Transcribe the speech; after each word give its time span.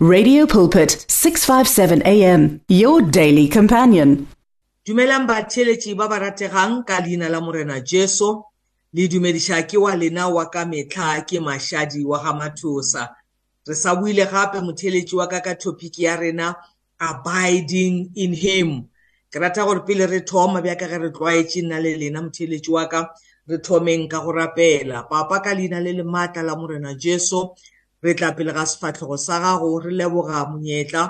Radio 0.00 0.46
Pulpit 0.46 1.06
657 1.08 2.06
AM 2.06 2.60
your 2.68 3.02
daily 3.02 3.48
companion. 3.48 4.28
Dumelang 4.86 5.26
batheletši 5.26 5.98
ba 5.98 6.06
ba 6.06 6.22
rategang 6.22 6.86
ka 6.86 7.02
leina 7.02 7.26
la 7.28 7.40
morena 7.40 7.82
Jesu 7.82 8.38
le 8.94 9.08
dumediša 9.08 9.66
ke 9.66 9.74
wa 9.74 9.90
lena 9.98 10.30
wa 10.30 10.46
ka 10.46 10.62
mehla 10.70 11.26
ke 11.26 11.42
mašadi 11.42 12.06
wa 12.06 12.22
ga 12.22 12.30
mathosa. 12.30 13.10
Re 13.66 13.74
sa 13.74 13.98
buile 13.98 14.30
gape 14.30 14.62
motheletši 14.62 15.18
wa 15.18 15.26
ka 15.26 15.40
ka 15.40 15.58
topic 15.58 15.98
ya 15.98 16.14
rena 16.14 16.54
abiding 17.00 18.14
in 18.14 18.32
him. 18.38 18.86
Ke 19.34 19.42
rata 19.42 19.66
gore 19.66 19.82
pele 19.82 20.06
re 20.06 20.20
thoma 20.22 20.62
bjaka 20.62 20.86
ge 20.86 20.98
re 21.02 21.10
tlwaetše 21.10 21.66
nna 21.66 21.82
le 21.82 21.98
lena 21.98 22.22
motheletši 22.22 22.70
wa 22.70 22.86
ka 22.86 23.10
re 23.50 23.58
thomeng 23.58 24.06
ka 24.06 24.22
go 24.22 24.30
rapela. 24.30 25.10
Papa 25.10 25.42
ka 25.42 25.50
leina 25.58 25.82
le 25.82 25.90
le 25.90 26.04
maatla 26.06 26.46
la 26.46 26.54
morena 26.54 26.94
Jesu 26.94 27.50
re 28.02 28.14
tla 28.14 28.32
pele 28.32 28.52
ga 28.52 28.64
sefatlhego 28.66 29.16
sa 29.18 29.40
gago 29.40 29.78
re 29.80 29.90
leboga 29.90 30.46
monyetla 30.50 31.02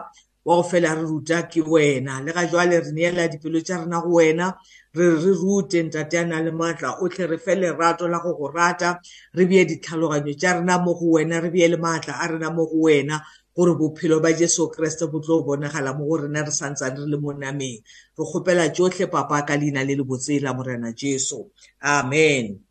wa 0.45 0.57
go 0.57 0.63
fela 0.63 0.95
re 0.95 1.03
ruta 1.03 1.43
ke 1.43 1.61
wena. 1.61 2.21
Le 2.25 2.33
ga 2.33 2.47
jwale 2.47 2.81
re 2.81 2.93
neela 2.93 3.29
dipelo 3.29 3.61
tša 3.61 3.85
rena 3.85 4.01
go 4.01 4.17
wena 4.17 4.55
re 4.95 5.07
re 5.23 5.33
rute 5.37 5.83
ntate 5.85 6.17
a 6.21 6.25
na 6.25 6.41
le 6.41 6.51
maatla 6.51 6.97
o 7.03 7.09
tle 7.09 7.27
re 7.27 7.37
fe 7.39 7.55
lerato 7.55 8.09
la 8.09 8.19
go 8.19 8.33
go 8.35 8.49
rata 8.49 8.99
re 9.35 9.45
bee 9.45 9.65
ditlhaloganyo 9.65 10.33
tša 10.41 10.53
rena 10.61 10.79
mo 10.79 10.95
go 10.95 11.19
wena 11.21 11.41
re 11.41 11.51
bee 11.51 11.69
le 11.69 11.77
maatla 11.77 12.17
a 12.17 12.27
rena 12.29 12.51
mo 12.51 12.65
go 12.65 12.89
wena 12.89 13.21
gore 13.55 13.75
bophelo 13.75 14.23
ba 14.23 14.33
jesu 14.33 14.71
kreste 14.71 15.11
bo 15.11 15.21
tlo 15.21 15.43
bonagala 15.45 15.93
mo 15.93 16.07
go 16.09 16.17
rena 16.25 16.41
re 16.47 16.51
santsane 16.51 16.97
re 16.97 17.07
le 17.13 17.19
mo 17.21 17.33
nameng. 17.33 17.83
Re 18.17 18.25
kgopela 18.25 18.73
tsotlhe 18.73 19.11
papa 19.11 19.43
ka 19.45 19.55
leina 19.57 19.85
le 19.85 19.95
le 20.01 20.05
botsela 20.05 20.55
morena 20.57 20.93
jesu. 20.97 21.51
Amen. 21.83 22.68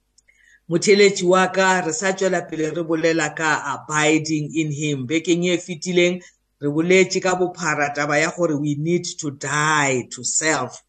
Motheletši 0.70 1.24
wa 1.26 1.48
ka 1.48 1.82
re 1.86 1.94
sa 1.94 2.14
tšwela 2.14 2.42
pele 2.50 2.70
re 2.76 2.84
bolela 2.84 3.36
ka 3.36 3.64
abiding 3.74 4.52
in 4.54 4.72
him. 4.72 5.08
Bekeng 5.08 5.46
e 5.46 5.58
fetileng 5.58 6.22
re 6.62 6.70
boletše 6.70 7.22
ka 7.22 7.36
bophara 7.36 7.94
taba 7.96 8.18
ya 8.20 8.32
gore 8.36 8.56
we 8.56 8.76
need 8.76 9.06
to 9.20 9.32
die 9.32 10.08
to 10.12 10.24
self. 10.24 10.84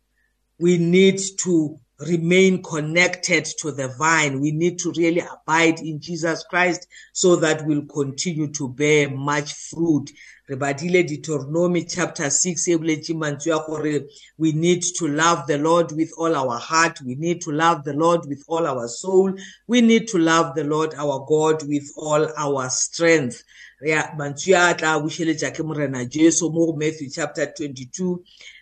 We 0.58 0.78
need 0.78 1.20
to 1.44 1.78
remain 2.00 2.62
connected 2.62 3.44
to 3.44 3.72
the 3.72 3.88
vine. 3.88 4.40
We 4.40 4.52
need 4.52 4.78
to 4.80 4.92
really 4.92 5.20
abide 5.20 5.80
in 5.80 6.00
jesus 6.00 6.44
christ 6.44 6.86
so 7.12 7.36
that 7.36 7.66
we'll 7.66 7.86
continue 7.86 8.48
to 8.52 8.68
bear 8.68 9.10
much 9.10 9.52
fruit. 9.54 10.10
Re 10.48 10.56
badile 10.56 11.06
deuteronomy 11.06 11.84
chapter 11.84 12.30
6 12.30 12.68
e 12.68 12.76
boletše 12.76 13.14
mantswe 13.14 13.50
ya 13.50 13.66
gore 13.66 14.06
we 14.38 14.52
need 14.52 14.82
to 14.82 15.08
love 15.08 15.46
the 15.46 15.58
lord 15.58 15.92
with 15.92 16.12
all 16.16 16.34
our 16.36 16.58
heart. 16.58 17.00
We 17.04 17.16
need 17.16 17.42
to 17.42 17.50
love 17.50 17.84
the 17.84 17.94
lord 17.94 18.26
with 18.26 18.44
all 18.48 18.66
our 18.66 18.88
soul. 18.88 19.34
We 19.66 19.80
need 19.80 20.08
to 20.08 20.18
love 20.18 20.54
the 20.54 20.64
lord 20.64 20.94
our 20.94 21.26
god 21.28 21.68
with 21.68 21.92
all 21.96 22.28
our 22.36 22.70
strength. 22.70 23.42
Ya 23.80 24.12
mantswe 24.16 24.54
a 24.56 24.74
tla 24.74 25.00
bušeletša 25.00 25.52
ke 25.52 25.64
morena 25.64 26.04
jesu 26.04 26.50
mo 26.50 26.72
matthew 26.72 27.10
chapter 27.10 27.46
22 27.46 28.18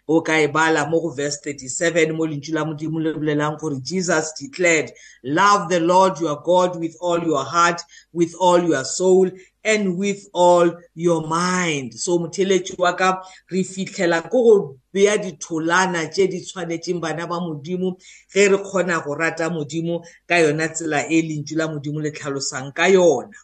o 0.09 0.21
ka 0.23 0.39
e 0.39 0.47
bala 0.47 0.87
mo 0.91 1.01
go 1.01 1.11
verse 1.11 1.39
37 1.45 2.13
mo 2.13 2.27
lentšu 2.27 2.53
la 2.55 2.65
modimo 2.65 3.01
le 3.01 3.13
bolelang 3.15 3.59
gore 3.59 3.81
jesus 3.83 4.33
declared 4.41 4.93
love 5.25 5.69
the 5.69 5.81
lord 5.81 6.21
your 6.21 6.41
god 6.43 6.77
with 6.77 6.97
all 7.01 7.23
your 7.23 7.45
heart 7.45 7.81
with 8.13 8.35
all 8.41 8.63
your 8.63 8.85
soul 8.85 9.31
and 9.65 9.99
with 9.99 10.29
all 10.33 10.71
your 10.95 11.27
mind 11.27 11.93
so 11.95 12.19
motheletši 12.19 12.79
wa 12.79 12.93
ka 12.93 13.23
re 13.51 13.65
fitlhela 13.65 14.23
ke 14.23 14.31
go 14.31 14.79
bea 14.93 15.19
ditholana 15.19 16.07
tše 16.07 16.31
di 16.31 16.41
tshwanetseng 16.41 17.01
bana 17.01 17.27
ba 17.27 17.41
modimo 17.41 17.99
ge 18.33 18.49
re 18.49 18.59
kgona 18.59 19.03
go 19.05 19.15
rata 19.15 19.51
modimo 19.51 20.05
ka 20.29 20.39
yona 20.39 20.69
tsela 20.69 21.03
e 21.11 21.23
lentšu 21.23 21.57
la 21.57 21.67
modimo 21.69 22.01
le 22.01 22.11
tlhalosang 22.11 22.73
ka 22.73 22.87
yona. 22.87 23.35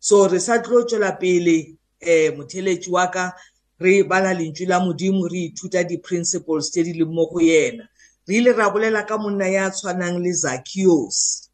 So 0.00 0.28
re 0.28 0.38
sa 0.40 0.58
tlo 0.62 0.82
tšwela 0.88 1.12
pele 1.20 1.76
um 2.00 2.40
motheletši 2.40 2.90
wa 2.90 3.06
ka 3.10 3.32
re 3.80 4.02
bala 4.02 4.34
lentšu 4.34 4.66
la 4.68 4.80
modimo 4.80 5.28
re 5.28 5.50
ithuta 5.52 5.84
di-principles 5.84 6.70
tše 6.70 6.82
di 6.82 6.92
leng 6.92 7.12
mo 7.12 7.26
go 7.26 7.40
yena. 7.40 7.84
Re 8.26 8.36
ile 8.36 8.52
ra 8.52 8.70
bolela 8.70 9.06
ka 9.06 9.18
monna 9.18 9.48
ya 9.48 9.70
tshwanang 9.70 10.18
le 10.24 10.32
zakios 10.32 11.46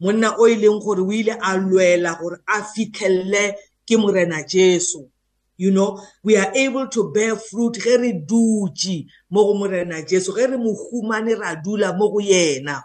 monna 0.00 0.34
o 0.38 0.46
e 0.46 0.54
leng 0.56 0.80
gore 0.80 1.02
o 1.02 1.12
ile 1.12 1.32
a 1.40 1.56
lwela 1.56 2.18
gore 2.20 2.38
a 2.46 2.62
fitlhelele 2.62 3.54
ke 3.86 3.96
morena 3.96 4.42
jesu. 4.46 5.08
You 5.56 5.72
know 5.72 6.00
we 6.22 6.36
are 6.36 6.52
able 6.54 6.86
to 6.88 7.10
bear 7.12 7.36
fruit 7.36 7.74
ge 7.74 7.96
re 7.98 8.12
dutse 8.12 9.06
mo 9.30 9.44
go 9.44 9.54
morena 9.54 10.02
jesu 10.02 10.32
ge 10.32 10.46
re 10.46 10.56
mo 10.56 10.74
humane 10.74 11.38
ra 11.38 11.54
dula 11.54 11.96
mo 11.96 12.10
go 12.10 12.20
yena. 12.20 12.82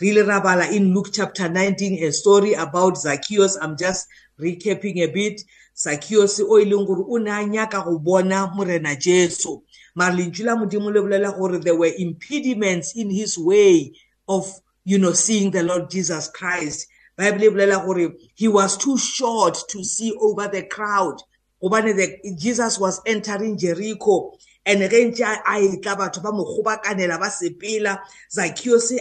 Re 0.00 0.08
ile 0.08 0.22
ra 0.24 0.40
bala 0.40 0.66
in 0.70 0.92
luke 0.94 1.10
chapter 1.12 1.48
19 1.48 2.02
a 2.02 2.12
story 2.12 2.54
about 2.54 2.94
zakios 2.94 3.56
i'm 3.60 3.76
just 3.76 4.08
recapping 4.40 5.02
a 5.02 5.06
bit. 5.06 5.42
Zakios 5.76 6.40
o 6.40 6.58
e 6.58 6.64
leng 6.64 6.86
gore 6.86 7.04
o 7.08 7.18
ne 7.18 7.30
a 7.30 7.44
nyaka 7.44 7.84
go 7.84 7.98
bona 7.98 8.50
morena 8.54 8.94
jesu. 8.96 9.62
Mare 9.94 10.16
lentšu 10.16 10.44
la 10.44 10.56
modimo 10.56 10.92
le 10.92 11.00
bolela 11.00 11.36
gore 11.36 11.58
there 11.58 11.76
were 11.76 11.92
impediments 11.98 12.94
in 12.96 13.10
his 13.10 13.36
way 13.38 13.92
of 14.28 14.60
you 14.84 14.98
know 14.98 15.12
seeing 15.12 15.50
the 15.50 15.62
lord 15.62 15.90
jesus 15.90 16.28
christ. 16.28 16.88
Bible 17.16 17.44
e 17.44 17.48
bolela 17.48 17.84
gore 17.84 18.12
he 18.34 18.48
was 18.48 18.76
too 18.76 18.96
short 18.98 19.58
to 19.68 19.82
see 19.84 20.12
over 20.20 20.48
the 20.48 20.62
crowd. 20.64 21.20
Gobane 21.62 22.38
jesus 22.38 22.78
was 22.78 23.00
entering 23.06 23.58
jericho 23.58 24.32
and 24.66 24.80
ge 24.80 25.04
ntse 25.04 25.22
a 25.22 25.58
etla 25.58 25.96
batho 25.96 26.22
ba 26.22 26.32
mo 26.32 26.44
gobakanela 26.44 27.18
ba 27.18 27.30
sepela 27.30 27.98
zakios 28.30 28.92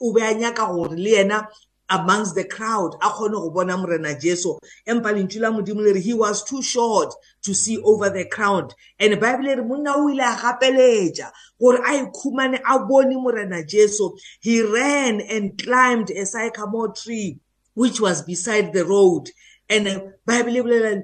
o 0.00 0.12
be 0.12 0.20
a 0.22 0.34
nyaka 0.34 0.66
gore 0.66 0.96
le 0.96 1.10
yena 1.10 1.46
amongst 1.90 2.34
the 2.34 2.44
crowd. 2.44 2.94
A 3.02 3.10
kgone 3.10 3.32
go 3.32 3.50
bona 3.50 3.76
morena 3.76 4.18
jesu. 4.18 4.58
Empa 4.86 5.12
lentšu 5.12 5.40
la 5.40 5.50
modimo 5.50 5.82
le 5.82 5.94
re 5.94 6.00
he 6.00 6.14
was 6.14 6.44
too 6.44 6.62
short 6.62 7.14
to 7.42 7.54
see 7.54 7.78
over 7.78 8.10
the 8.10 8.26
crowd. 8.26 8.74
And 8.98 9.20
bible 9.20 9.48
e 9.48 9.54
re 9.54 9.62
monna 9.62 9.94
o 9.96 10.08
ile 10.08 10.20
a 10.20 10.36
gapeletša 10.36 11.30
gore 11.60 11.78
a 11.78 12.06
ikhumane 12.06 12.60
a 12.66 12.78
bone 12.86 13.22
morena 13.22 13.64
jesu. 13.64 14.10
He 14.40 14.62
ran 14.62 15.20
and 15.20 15.56
climbed 15.62 16.10
a 16.10 16.26
sycamore 16.26 16.92
tree 16.92 17.38
which 17.74 18.00
was 18.00 18.22
beside 18.22 18.72
the 18.72 18.84
road. 18.84 19.30
And 19.68 20.12
bible 20.26 20.56
e 20.56 20.60
bolela 20.62 21.02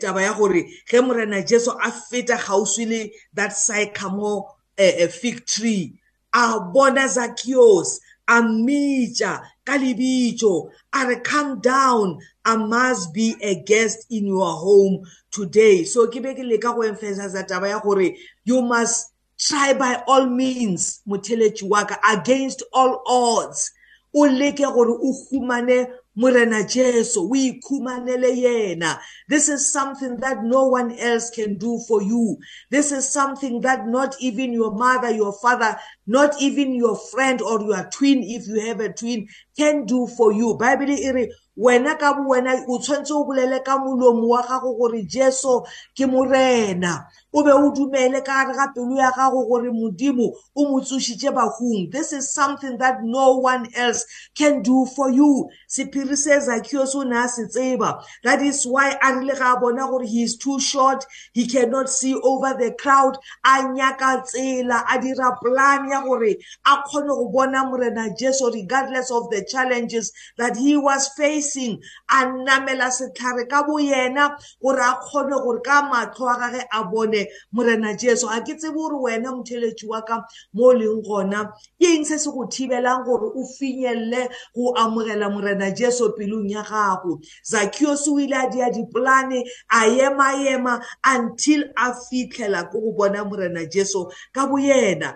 taba 0.00 0.22
ya 0.22 0.34
gore 0.34 0.66
ge 0.88 1.00
morena 1.00 1.42
jesu 1.42 1.70
a 1.72 1.90
feta 1.90 2.36
gauswi 2.36 2.88
le 2.88 3.10
that 3.34 3.52
sycamore 3.52 4.44
uh, 4.78 5.06
fig 5.08 5.46
tree 5.46 5.98
a 6.32 6.60
bona 6.60 7.08
zakios 7.08 7.98
a 8.28 8.42
mmitša 8.42 9.42
ka 9.64 9.78
lebitso 9.78 10.70
a 10.92 11.06
re 11.06 11.16
come 11.20 11.60
down. 11.60 12.18
I 12.44 12.56
must 12.56 13.12
be 13.12 13.36
a 13.42 13.62
guest 13.62 14.06
in 14.10 14.26
your 14.26 14.52
home 14.52 15.04
today. 15.30 15.84
So 15.84 16.06
ke 16.08 16.22
be 16.22 16.34
ke 16.34 16.44
leka 16.44 16.74
go 16.74 16.82
emphasize 16.82 17.34
taba 17.46 17.68
ya 17.68 17.80
gore 17.80 18.14
you 18.44 18.62
must 18.62 19.12
try 19.38 19.74
by 19.74 20.02
all 20.06 20.26
means 20.26 21.02
motheletši 21.08 21.68
wa 21.68 21.84
ka 21.84 21.96
against 22.12 22.62
all 22.72 23.02
odds. 23.06 23.72
O 24.14 24.20
leke 24.20 24.64
gore 24.64 24.96
o 24.96 25.12
humane 25.30 25.86
morena 26.16 26.64
jesu 26.64 27.20
o 27.20 27.34
ikhumanele 27.34 28.32
yena. 28.34 28.98
This 29.28 29.48
is 29.48 29.70
something 29.70 30.16
that 30.18 30.42
no 30.42 30.68
one 30.68 30.92
else 30.98 31.30
can 31.30 31.58
do 31.58 31.78
for 31.86 32.02
you. 32.02 32.38
This 32.70 32.90
is 32.92 33.08
something 33.08 33.60
that 33.60 33.86
not 33.86 34.16
even 34.20 34.52
your 34.52 34.72
mother 34.72 35.10
your 35.10 35.32
father 35.34 35.78
not 36.06 36.40
even 36.40 36.74
your 36.74 36.96
friend 36.96 37.42
or 37.42 37.60
your 37.62 37.88
twin 37.92 38.22
if 38.22 38.46
you 38.46 38.60
have 38.66 38.80
a 38.80 38.92
twin 38.92 39.28
can 39.56 39.86
do 39.86 40.06
for 40.06 40.32
you. 40.32 40.56
Bible 40.56 40.90
e 40.90 41.10
re 41.12 41.32
wena 41.58 41.98
ka 41.98 42.12
bo 42.14 42.30
wena 42.30 42.64
o 42.68 42.78
tshwanetse 42.78 43.10
o 43.10 43.24
bolele 43.24 43.64
ka 43.64 43.78
molomo 43.78 44.28
wa 44.28 44.42
gago 44.42 44.76
gore 44.76 45.02
jesu 45.08 45.62
ke 45.96 46.06
morena. 46.06 47.06
O 47.32 47.42
be 47.42 47.50
o 47.50 47.72
dumele 47.72 48.24
ka 48.24 48.44
gare 48.44 48.54
ga 48.54 48.72
pelo 48.74 48.96
ya 48.96 49.10
gago 49.10 49.48
gore 49.48 49.70
modimo 49.72 50.32
o 50.54 50.70
mo 50.70 50.80
tsošitše 50.80 51.32
bahung 51.32 51.90
this 51.90 52.12
is 52.12 52.32
something 52.32 52.76
that 52.78 53.02
no 53.02 53.36
one 53.36 53.66
else 53.74 54.04
can 54.34 54.62
do 54.62 54.86
for 54.94 55.10
you. 55.10 55.48
Sephiri 55.68 56.16
se 56.16 56.38
zakios 56.38 56.94
o 56.94 57.02
ne 57.02 57.16
a 57.24 57.28
se 57.28 57.44
tseba. 57.44 58.02
That 58.22 58.42
is 58.42 58.66
why 58.66 58.96
a 59.02 59.14
rile 59.14 59.34
ga 59.34 59.54
a 59.54 59.60
bona 59.60 59.86
gore 59.86 60.04
he 60.04 60.22
is 60.22 60.36
too 60.36 60.60
short 60.60 61.04
he 61.32 61.46
cannot 61.46 61.88
see 61.88 62.14
over 62.14 62.54
the 62.58 62.74
crowd. 62.78 63.16
A 63.44 63.62
nyaka 63.64 64.24
tsela 64.26 64.84
a 64.90 65.00
dira 65.00 65.36
plan 65.42 65.88
ya 65.88 65.95
gore 66.04 66.36
a 66.66 66.82
kgone 66.82 67.08
go 67.08 67.28
bona 67.28 67.64
morena 67.64 68.08
jesu 68.18 68.50
regardless 68.50 69.10
of 69.10 69.30
the 69.30 69.44
challenges 69.44 70.12
that 70.38 70.56
he 70.56 70.76
was 70.76 71.08
facing 71.16 71.36
facing 71.36 71.80
a 72.10 72.24
namela 72.26 72.90
setlhare 72.90 73.48
ka 73.48 73.62
bo 73.62 73.78
yena 73.78 74.36
gore 74.62 74.80
a 74.80 74.94
kgone 75.02 75.42
gore 75.42 75.60
ka 75.62 75.82
matlho 75.90 76.26
a 76.28 76.38
gage 76.38 76.64
a 76.72 76.84
bone 76.84 77.26
morena 77.52 77.96
jesu. 77.96 78.26
Ga 78.26 78.40
ke 78.40 78.56
tsebe 78.58 78.74
gore 78.74 78.98
wena 79.02 79.32
motheletši 79.32 79.86
wa 79.88 80.00
ka 80.02 80.22
mo 80.54 80.70
o 80.70 80.74
leng 80.74 81.02
gona 81.04 81.52
ke 81.80 81.86
eng 81.96 82.04
se 82.04 82.18
se 82.18 82.30
go 82.30 82.46
thibelang 82.46 83.04
gore 83.04 83.30
o 83.34 83.44
finyelele 83.58 84.28
go 84.54 84.74
amogela 84.74 85.30
morena 85.32 85.70
jesu 85.74 86.12
pelong 86.16 86.48
ya 86.50 86.62
gago? 86.62 87.20
Zakios 87.44 88.06
o 88.08 88.18
ile 88.18 88.36
a 88.36 88.50
dia 88.50 88.70
dipolane 88.70 89.42
a 89.70 89.86
ema-ema 89.86 90.80
until 91.04 91.64
a 91.76 91.92
fitlhela 91.92 92.70
ko 92.70 92.80
go 92.80 92.92
bona 92.92 93.24
morena 93.24 93.66
jesu 93.66 94.06
ka 94.32 94.46
bo 94.46 94.56
yena. 94.56 95.14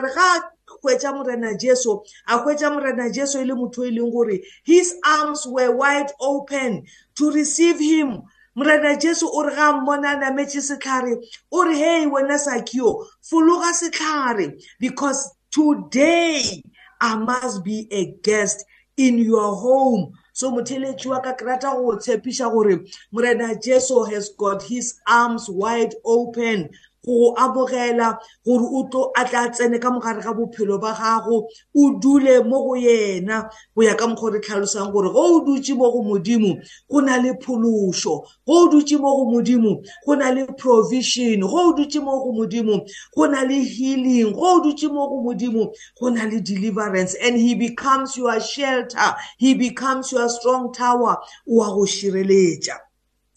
Ande 0.00 0.14
gare 0.14 0.14
ga 0.14 0.50
hwetša 0.82 1.12
morena 1.14 1.54
jesu 1.58 2.02
a 2.26 2.38
hwetša 2.38 2.72
morena 2.72 3.10
jesu 3.10 3.38
e 3.38 3.44
le 3.44 3.54
motho 3.54 3.84
e 3.84 3.90
leng 3.90 4.12
gore 4.12 4.40
his 4.64 4.94
arms 5.04 5.46
were 5.46 5.76
wide 5.76 6.10
open 6.20 6.84
to 7.16 7.30
receive 7.30 7.78
him. 7.78 8.22
Morena 8.54 8.96
jesu 8.96 9.26
o 9.32 9.42
re 9.42 9.54
ga 9.54 9.72
mmona 9.72 10.12
a 10.12 10.16
nametse 10.16 10.60
setlhare 10.60 11.16
o 11.52 11.64
re 11.64 11.74
hei 11.76 12.06
wena 12.06 12.38
sakio 12.38 13.06
fologa 13.22 13.72
setlhare 13.72 14.60
because 14.80 15.30
today 15.50 16.62
i 17.00 17.16
must 17.16 17.64
be 17.64 17.86
a 17.90 18.16
guest 18.22 18.64
in 18.96 19.18
your 19.18 19.54
home. 19.54 20.12
So 20.32 20.50
motheletši 20.50 21.06
wa 21.06 21.20
ka 21.20 21.32
ke 21.34 21.42
rata 21.42 21.70
go 21.70 21.96
tshepiša 21.96 22.50
gore 22.50 22.80
morena 23.12 23.54
jesu 23.60 24.02
has 24.04 24.30
got 24.36 24.62
his 24.62 24.94
arms 25.06 25.48
wide 25.48 25.94
open 26.04 26.70
go 27.04 27.34
amogela 27.34 28.18
gore 28.44 28.64
o 28.64 28.88
tlo 28.90 29.12
a 29.16 29.24
tla 29.24 29.48
tsene 29.48 29.80
ka 29.80 29.90
mogare 29.90 30.22
ga 30.22 30.32
bophelo 30.32 30.80
ba 30.80 30.92
gago 30.94 31.48
o 31.74 31.98
dule 32.00 32.44
mo 32.44 32.62
go 32.68 32.74
yena. 32.76 33.48
Go 33.74 33.82
ya 33.82 33.94
ka 33.94 34.06
mokgwa 34.06 34.32
re 34.32 34.40
tlhalosang 34.40 34.92
gore 34.92 35.08
go 35.12 35.36
o 35.36 35.40
dutse 35.44 35.74
mo 35.76 35.90
go 35.90 36.02
modimo 36.02 36.60
go 36.90 37.00
na 37.00 37.16
le 37.16 37.32
phološo 37.40 38.24
go 38.46 38.52
o 38.52 38.68
dutse 38.68 38.98
mo 39.00 39.16
go 39.16 39.24
modimo 39.32 39.82
go 40.06 40.14
na 40.14 40.30
le 40.30 40.46
provision. 40.46 41.40
Go 41.40 41.70
o 41.70 41.72
dutse 41.72 42.02
mo 42.02 42.24
go 42.24 42.32
modimo 42.32 42.86
go 43.16 43.26
na 43.26 43.42
le 43.42 43.64
healing. 43.64 44.32
Go 44.32 44.56
o 44.56 44.60
dutse 44.60 44.92
mo 44.92 45.08
go 45.08 45.22
modimo 45.22 45.72
go 45.98 46.08
na 46.10 46.24
le 46.24 46.40
deliverance. 46.40 47.14
And 47.22 47.36
he 47.36 47.54
becomes 47.54 48.16
your 48.16 48.38
shelter. 48.40 49.14
He 49.38 49.54
becomes 49.54 50.12
your 50.12 50.28
strong 50.28 50.72
tower. 50.72 51.16
O 51.48 51.62
a 51.62 51.68
go 51.72 51.86
šireletša 51.86 52.89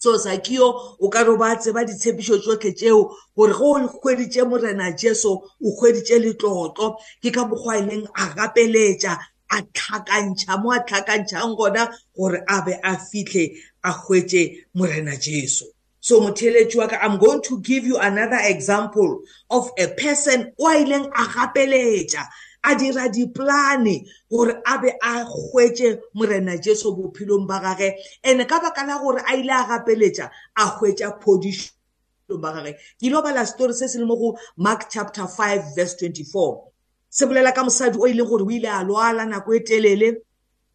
so 0.03 0.17
sakio 0.17 0.97
o 0.99 1.09
ka 1.09 1.23
re 1.23 1.37
ba 1.37 1.55
tseba 1.55 1.87
ditshepišo 1.87 2.35
tsotlhe 2.43 2.75
tšeo 2.75 3.15
gore 3.37 3.53
ge 3.55 3.63
o 3.63 3.87
hweditše 3.87 4.43
morena 4.43 4.91
jesu 4.91 5.31
o 5.31 5.69
hweditše 5.79 6.19
letlotlo. 6.19 6.99
Ke 7.23 7.31
ka 7.31 7.47
mokgwa 7.47 7.79
e 7.79 7.81
leng 7.87 8.07
a 8.11 8.25
gapeletša 8.35 9.13
a 9.55 9.57
tlhakantšha 9.61 10.59
mo 10.61 10.71
a 10.75 10.83
tlhakantšhang 10.83 11.55
gona 11.55 11.87
gore 12.17 12.43
a 12.49 12.61
be 12.65 12.73
a 12.83 12.97
fitlhe 12.99 13.55
a 13.83 13.91
hwetše 13.93 14.67
morena 14.75 15.15
jesu. 15.15 15.71
So 16.01 16.19
motheletši 16.19 16.75
wa 16.75 16.87
ka 16.87 16.99
i'm 16.99 17.17
going 17.17 17.41
to 17.43 17.61
give 17.61 17.85
you 17.85 17.97
another 17.97 18.39
example 18.43 19.21
of 19.49 19.71
a 19.79 19.87
person 19.95 20.51
o 20.59 20.67
a 20.67 20.83
ileng 20.83 21.07
a 21.15 21.23
gapeletša. 21.31 22.27
A 22.63 22.75
dira 22.75 23.09
diplane 23.09 24.05
gore 24.29 24.61
a 24.65 24.77
be 24.79 24.89
a 25.01 25.25
hwetše 25.25 25.99
morena 26.13 26.57
jesu 26.57 26.95
bophelong 26.95 27.47
ba 27.47 27.59
gage. 27.59 27.93
And 28.23 28.47
ka 28.47 28.59
baka 28.59 28.85
la 28.85 28.99
gore 28.99 29.21
a 29.27 29.35
ile 29.35 29.51
a 29.51 29.65
gapeletša 29.67 30.29
a 30.57 30.61
hwetša 30.79 31.21
phodišong 31.21 32.39
ba 32.39 32.53
gage. 32.53 32.73
Ke 32.99 33.07
ile 33.07 33.21
bala 33.21 33.45
story 33.45 33.73
se 33.73 33.87
se 33.87 33.99
le 33.99 34.05
mo 34.05 34.15
go 34.15 34.37
mark 34.57 34.89
chapter 34.89 35.23
5 35.23 35.75
verse 35.75 35.95
24 35.95 36.61
se 37.09 37.25
bolela 37.25 37.53
ka 37.53 37.63
mosadi 37.63 37.97
o 37.99 38.07
ile 38.07 38.23
gore 38.23 38.43
o 38.43 38.51
ile 38.51 38.69
a 38.69 38.83
lwala 38.83 39.25
nako 39.25 39.53
e 39.53 39.59
telele 39.59 40.21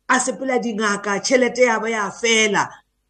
a 0.09 0.21
sepela 0.21 0.59
dingaka 0.59 1.21
tšhelete 1.21 1.63
ya 1.63 1.81
ba 1.81 1.89
ya 1.91 2.11
fela 2.11 2.69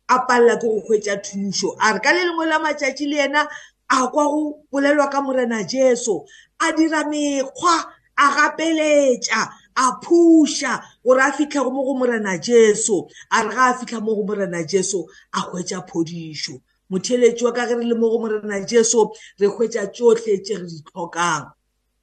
a 0.09 0.19
palela 0.27 0.57
ke 0.57 0.67
go 0.67 0.81
hwetša 0.87 1.21
thušo. 1.23 1.77
A 1.81 1.93
re 1.93 2.01
ka 2.01 2.13
le 2.13 2.25
lengwe 2.25 2.47
la 2.47 2.59
matšatši 2.59 3.07
le 3.11 3.19
ena 3.27 3.49
a 3.91 4.07
kwa 4.09 4.25
go 4.25 4.65
bolelwa 4.73 5.11
ka 5.11 5.21
morena 5.21 5.65
jesu. 5.65 6.25
A 6.61 6.73
dira 6.73 7.05
mekgwa 7.05 7.98
a 8.19 8.27
gapeletša 8.37 9.49
a 9.77 9.93
phusha 10.03 10.83
gore 11.05 11.21
a 11.21 11.33
fitlhe 11.33 11.63
go 11.63 11.71
mo 11.71 11.85
go 11.85 11.95
morena 11.95 12.39
jesu 12.39 13.09
a 13.31 13.45
re 13.45 13.55
ga 13.55 13.71
a 13.71 13.75
fitlha 13.75 14.03
mo 14.03 14.15
go 14.17 14.23
morena 14.25 14.65
jesu 14.65 15.07
a 15.33 15.41
hwetša 15.41 15.89
phodišo. 15.89 16.61
Motheletši 16.91 17.45
wa 17.45 17.53
ka 17.53 17.67
ge 17.67 17.75
re 17.77 17.85
le 17.85 17.95
mo 17.95 18.11
go 18.11 18.19
morena 18.19 18.67
jesu 18.67 19.09
re 19.39 19.47
hwetša 19.47 19.93
tšotlhe 19.95 20.43
tše 20.45 20.57
re 20.59 20.67
di 20.67 20.83
tlhokang. 20.83 21.53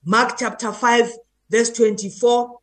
Mark 0.05 0.37
chapter 0.37 0.71
5 0.71 1.11
verse 1.49 1.71
24 1.71 2.59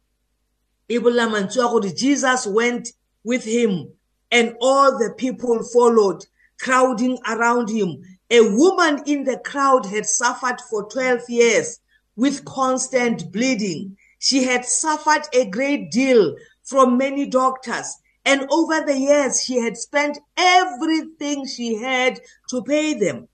e 0.88 0.98
bolela 0.98 1.28
mantswe 1.28 1.64
a 1.64 1.68
gore 1.68 1.92
jesus 1.92 2.46
went 2.46 2.88
with 3.24 3.44
him 3.44 3.92
and 4.30 4.56
all 4.60 4.98
the 4.98 5.10
people 5.18 5.62
followed 5.62 6.24
crowding 6.58 7.18
around 7.28 7.68
him. 7.68 8.00
A 8.30 8.40
woman 8.40 9.02
in 9.06 9.24
the 9.24 9.36
crowd 9.38 9.84
had 9.84 10.06
suffered 10.06 10.58
for 10.70 10.88
12 10.88 11.28
years. 11.28 11.80
With 12.16 12.44
constant 12.44 13.32
bleeding. 13.32 13.96
She 14.18 14.44
had 14.44 14.64
suffered 14.64 15.22
a 15.32 15.46
great 15.46 15.90
deal 15.90 16.36
from 16.62 16.96
many 16.96 17.26
doctors, 17.26 17.96
and 18.24 18.46
over 18.50 18.80
the 18.80 18.96
years 18.96 19.42
she 19.42 19.58
had 19.60 19.76
spent 19.76 20.18
everything 20.36 21.46
she 21.46 21.76
had 21.76 22.20
to 22.50 22.62
pay 22.62 22.94
them. 22.94 23.28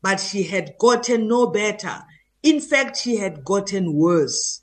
But 0.00 0.18
she 0.18 0.42
had 0.42 0.74
gotten 0.78 1.28
no 1.28 1.46
better. 1.46 2.02
In 2.42 2.60
fact, 2.60 2.96
she 2.96 3.16
had 3.16 3.44
gotten 3.44 3.94
worse. 3.94 4.62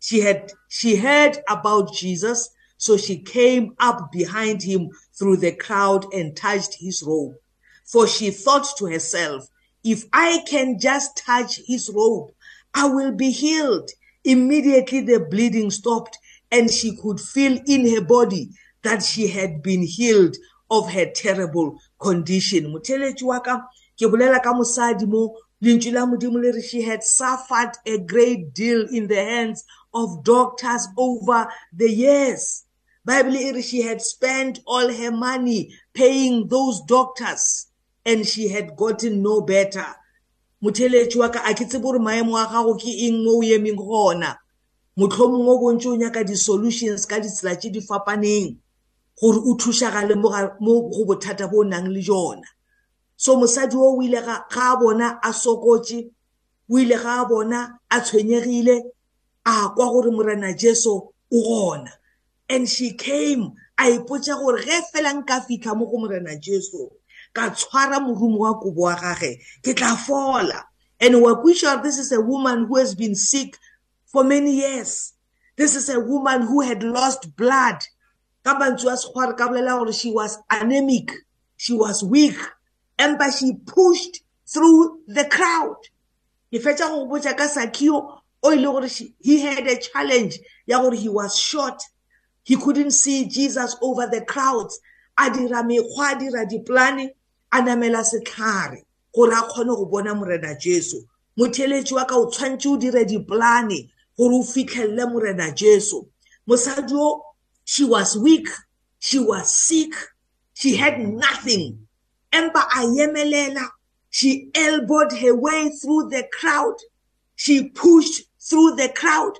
She 0.00 0.20
had, 0.20 0.52
she 0.68 0.96
heard 0.96 1.38
about 1.48 1.92
Jesus, 1.92 2.50
so 2.76 2.96
she 2.96 3.18
came 3.18 3.74
up 3.78 4.10
behind 4.10 4.62
him 4.62 4.90
through 5.12 5.36
the 5.36 5.52
crowd 5.52 6.12
and 6.12 6.36
touched 6.36 6.74
his 6.80 7.04
robe. 7.06 7.34
For 7.84 8.08
she 8.08 8.30
thought 8.30 8.66
to 8.78 8.86
herself, 8.86 9.46
if 9.84 10.04
I 10.12 10.42
can 10.48 10.78
just 10.80 11.16
touch 11.18 11.60
his 11.66 11.90
robe, 11.94 12.30
I 12.74 12.86
will 12.86 13.12
be 13.12 13.30
healed. 13.30 13.90
Immediately 14.24 15.00
the 15.00 15.20
bleeding 15.20 15.70
stopped 15.70 16.18
and 16.50 16.70
she 16.70 16.96
could 16.96 17.20
feel 17.20 17.58
in 17.66 17.88
her 17.94 18.00
body 18.00 18.50
that 18.82 19.02
she 19.02 19.28
had 19.28 19.62
been 19.62 19.82
healed 19.82 20.36
of 20.70 20.92
her 20.92 21.06
terrible 21.06 21.78
condition. 21.98 22.72
Motheletši 22.72 23.22
wa 23.22 23.40
ka 23.40 23.62
ke 23.98 24.06
bolela 24.10 24.42
ka 24.42 24.52
mosadi 24.52 25.06
mo 25.06 25.36
lentswe 25.62 25.92
la 25.92 26.06
modimo 26.06 26.40
le 26.40 26.52
re 26.52 26.62
she 26.62 26.82
had 26.82 27.02
suffered 27.02 27.72
a 27.86 27.98
great 27.98 28.54
deal 28.54 28.86
in 28.88 29.08
the 29.08 29.16
hands 29.16 29.64
of 29.92 30.24
doctors 30.24 30.86
over 30.96 31.48
the 31.72 31.90
years. 31.90 32.64
Bible 33.04 33.36
e 33.36 33.52
re 33.52 33.62
she 33.62 33.82
had 33.82 34.00
spent 34.00 34.60
all 34.66 34.92
her 34.92 35.10
money 35.10 35.74
paying 35.92 36.48
those 36.48 36.80
doctors 36.86 37.66
and 38.04 38.26
she 38.26 38.48
had 38.48 38.76
gotten 38.76 39.22
no 39.22 39.40
better. 39.40 39.86
Motheletši 40.62 41.18
wa 41.18 41.28
ka 41.28 41.40
a 41.44 41.54
ke 41.54 41.64
tsebe 41.64 41.82
gore 41.82 41.98
maemo 41.98 42.36
a 42.36 42.46
gago 42.46 42.74
ke 42.76 42.90
eng 43.06 43.24
mo 43.24 43.38
o 43.38 43.42
emeng 43.42 43.76
gona 43.76 44.36
motlhomong 44.96 45.48
o 45.48 45.58
bontse 45.58 45.88
o 45.88 45.96
nyaka 45.96 46.24
di-solutions 46.24 47.06
ka 47.06 47.16
ditsela 47.20 47.56
tše 47.56 47.70
di 47.70 47.80
fapaneng 47.80 48.56
gore 49.16 49.38
o 49.40 49.56
thušagale 49.56 50.14
mo 50.20 50.28
go 50.92 51.04
bothata 51.08 51.48
bo 51.50 51.60
o 51.60 51.64
nang 51.64 51.88
le 51.88 52.00
jona. 52.00 52.48
So 53.16 53.36
mosadi 53.36 53.76
o 53.76 53.96
o 53.96 54.02
ile 54.02 54.20
ga 54.20 54.44
a 54.52 54.76
bona 54.76 55.20
a 55.22 55.32
sokotse 55.32 56.10
o 56.68 56.78
ile 56.78 56.96
ga 56.96 57.22
a 57.22 57.28
bona 57.28 57.78
a 57.90 58.00
tshwenyegile 58.00 58.76
a 59.46 59.68
kwa 59.74 59.86
gore 59.92 60.10
morena 60.10 60.52
jesu 60.52 60.90
o 61.32 61.38
gona. 61.48 61.92
And 62.48 62.68
she 62.68 62.92
came 62.92 63.52
a 63.78 63.84
ipotsa 63.84 64.36
gore 64.36 64.60
ge 64.60 64.82
fela 64.92 65.12
nka 65.14 65.46
fitlha 65.46 65.76
mo 65.76 65.86
go 65.86 65.98
morena 65.98 66.36
jesu 66.36 66.90
ka 67.32 67.50
tshwara 67.50 68.00
morumo 68.00 68.38
wa 68.38 68.54
kobo 68.60 68.82
wa 68.82 68.94
gage 68.94 69.40
ke 69.62 69.74
tla 69.76 69.96
fola. 69.96 70.64
And 71.00 71.22
wa 71.22 71.34
kwisha 71.36 71.82
this 71.82 71.98
is 71.98 72.12
a 72.12 72.20
woman 72.20 72.66
who 72.66 72.76
has 72.76 72.94
been 72.94 73.14
sick 73.14 73.56
for 74.06 74.24
many 74.24 74.52
years. 74.52 75.14
This 75.56 75.76
is 75.76 75.88
a 75.88 76.00
woman 76.00 76.42
who 76.42 76.60
had 76.60 76.82
lost 76.82 77.36
blood. 77.36 77.76
Ka 78.44 78.58
mantswe 78.58 78.92
a 78.92 78.96
sekgware 78.96 79.36
ka 79.36 79.48
bolela 79.48 79.78
gore 79.78 79.92
she 79.92 80.10
was 80.10 80.38
anemic 80.50 81.10
she 81.56 81.74
was 81.74 82.02
weak 82.02 82.38
empa 82.98 83.30
she 83.38 83.54
pushed 83.66 84.22
through 84.46 85.00
the 85.06 85.24
crowd. 85.26 85.76
Ke 86.52 86.58
fetša 86.58 86.88
go 86.88 87.06
botsa 87.06 87.36
ka 87.36 87.46
sakio 87.48 88.20
o 88.42 88.52
ile 88.52 88.64
gore 88.72 88.88
he 89.20 89.40
had 89.40 89.66
a 89.66 89.76
challenge 89.76 90.38
ya 90.66 90.80
gore 90.80 90.94
he 90.94 91.08
was 91.08 91.38
short 91.38 91.82
he 92.42 92.56
couldn't 92.56 92.90
see 92.90 93.26
jesus 93.26 93.76
over 93.82 94.06
the 94.06 94.24
crowds. 94.24 94.80
A 95.18 95.30
dira 95.30 95.62
mekgwa 95.62 96.16
a 96.16 96.18
dira 96.18 96.46
diplane 96.46 97.10
a 97.52 97.62
namela 97.62 98.04
setlhare 98.04 98.82
gore 99.14 99.32
a 99.32 99.42
kgone 99.42 99.76
go 99.76 99.86
bona 99.86 100.14
morena 100.14 100.54
jesu. 100.58 101.02
Motheletši 101.38 101.92
wa 101.92 102.04
ka 102.04 102.16
o 102.16 102.30
tshwantse 102.30 102.66
o 102.66 102.76
dire 102.76 103.04
diplane 103.04 103.90
gore 104.16 104.34
o 104.34 104.42
fitlhelele 104.42 105.10
morena 105.12 105.52
jesu. 105.52 106.06
Mosadi 106.48 106.92
o 106.92 107.22
she 107.64 107.84
was 107.84 108.16
weak 108.16 108.48
she 108.98 109.18
was 109.18 109.52
sick 109.52 109.92
she 110.54 110.76
had 110.76 110.98
nothing. 110.98 111.86
Empa 112.32 112.60
a 112.60 112.86
emelela 112.86 113.68
she 114.10 114.50
elbowed 114.54 115.12
her 115.12 115.34
way 115.34 115.70
through 115.70 116.08
the 116.08 116.28
crowd 116.32 116.76
she 117.36 117.68
pushed 117.70 118.22
through 118.40 118.76
the 118.76 118.88
crowd. 118.90 119.32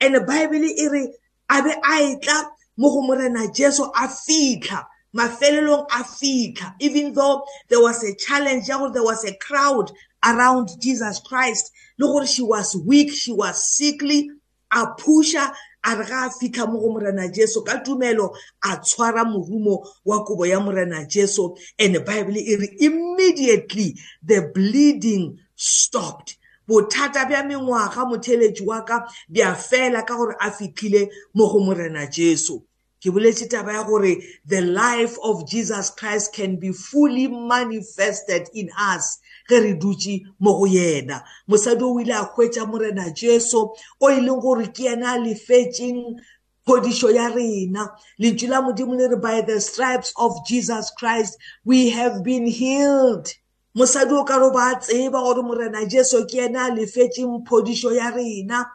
And 0.00 0.14
the 0.14 0.20
bible 0.20 0.56
e 0.56 0.88
re 0.88 1.12
a 1.48 1.62
be 1.62 1.70
a 1.70 2.16
etla 2.16 2.50
mo 2.76 2.90
go 2.90 3.02
morena 3.02 3.50
jesu 3.52 3.84
a 3.84 4.08
fitlha. 4.08 4.84
Mafelelong 5.14 5.86
a 5.90 6.04
fitlha 6.04 6.74
even 6.80 7.12
though 7.12 7.44
there 7.68 7.82
was 7.82 8.02
a 8.04 8.14
challenge 8.14 8.68
ya 8.68 8.78
gore 8.78 8.92
there 8.92 9.04
was 9.04 9.24
a 9.24 9.34
crowd 9.36 9.90
around 10.24 10.68
jesus 10.80 11.20
christ 11.20 11.72
le 11.98 12.06
gore 12.06 12.26
she 12.26 12.42
was 12.42 12.76
weak 12.86 13.10
she 13.10 13.32
was 13.32 13.76
sickly 13.76 14.30
a 14.72 14.86
pusha 14.98 15.52
a 15.84 15.96
re 15.96 16.04
ga 16.04 16.26
a 16.26 16.30
fitlha 16.30 16.70
mo 16.70 16.80
go 16.80 16.92
morena 16.92 17.28
jesu 17.28 17.62
ka 17.64 17.82
tumelo 17.82 18.34
a 18.62 18.76
tshwara 18.76 19.24
morumo 19.24 19.86
wa 20.04 20.24
kobo 20.24 20.44
ya 20.44 20.60
morena 20.60 21.06
jesu. 21.06 21.54
And 21.78 22.04
bible 22.04 22.36
e 22.36 22.56
re 22.56 22.76
immediately 22.80 23.98
the 24.22 24.50
bleeding 24.54 25.38
stopped. 25.56 26.36
Bothata 26.68 27.24
bja 27.26 27.42
mengwaga 27.42 28.04
motheletši 28.04 28.66
wa 28.66 28.82
ka 28.82 29.08
bja 29.30 29.54
fela 29.54 30.06
ka 30.06 30.16
gore 30.16 30.36
a 30.40 30.50
fitlhile 30.50 31.08
mo 31.34 31.48
go 31.50 31.60
morena 31.60 32.06
jesu. 32.06 32.62
Ke 33.00 33.10
boletse 33.10 33.48
taba 33.48 33.72
ya 33.72 33.84
gore 33.84 34.22
the 34.46 34.60
life 34.60 35.16
of 35.22 35.48
jesus 35.48 35.90
christ 35.90 36.34
can 36.34 36.56
be 36.56 36.72
fully 36.72 37.28
manifested 37.28 38.48
in 38.54 38.68
us. 38.78 39.18
Ge 39.48 39.58
re 39.58 39.74
dutse 39.74 40.22
mo 40.38 40.52
go 40.58 40.66
yena. 40.66 41.22
Mosadi 41.48 41.82
o 41.82 41.98
ile 41.98 42.14
a 42.14 42.24
hwetša 42.24 42.68
morena 42.68 43.10
jesu 43.10 43.72
o 44.00 44.08
e 44.10 44.20
leng 44.20 44.40
gore 44.40 44.66
ke 44.66 44.84
yena 44.84 45.14
a 45.14 45.18
lefetseng 45.18 46.20
phodišo 46.66 47.14
ya 47.14 47.28
rena. 47.28 47.88
Lentšu 48.20 48.48
la 48.48 48.60
modimo 48.60 48.94
le 48.96 49.08
re 49.08 49.16
by 49.16 49.40
the 49.40 49.60
stripes 49.60 50.12
of 50.16 50.32
jesus 50.46 50.90
christ 50.98 51.38
we 51.64 51.88
have 51.90 52.22
been 52.22 52.46
healed. 52.46 53.26
Mosadi 53.76 54.12
o 54.12 54.24
ka 54.24 54.36
re 54.36 54.50
ba 54.52 54.78
tseba 54.78 55.24
gore 55.24 55.42
morena 55.42 55.86
jesu 55.86 56.26
ke 56.26 56.36
yena 56.44 56.68
a 56.68 56.76
lefetseng 56.76 57.46
phodišo 57.48 57.96
ya 57.96 58.10
rena. 58.10 58.66